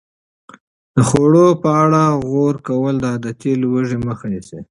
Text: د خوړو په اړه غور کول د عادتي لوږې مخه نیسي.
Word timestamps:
د 0.95 0.97
خوړو 1.07 1.47
په 1.61 1.69
اړه 1.83 2.03
غور 2.27 2.55
کول 2.67 2.95
د 2.99 3.05
عادتي 3.13 3.51
لوږې 3.61 3.97
مخه 4.07 4.25
نیسي. 4.31 4.59